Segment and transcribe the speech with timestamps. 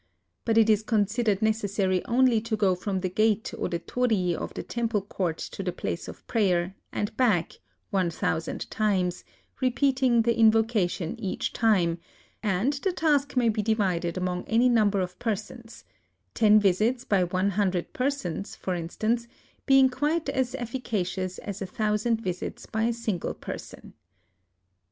[0.45, 4.51] But it is considered necessary only to go from the gate or the torii of
[4.55, 7.59] the temple court to the place of prayer, and back,
[7.91, 9.23] one thousand times,
[9.61, 11.99] repeating the invocation each time;
[12.41, 15.83] and the task may be divided among any number of persons,—
[16.33, 19.27] ten visits by one hundred persons, for instance,
[19.67, 23.93] being quite as efficacious as a thousand visits by a single person.